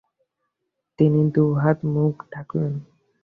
তিনি 0.99 1.21
দু’হাতে 1.33 1.83
মুখ 1.93 2.15
ঢাকলেন। 2.33 2.73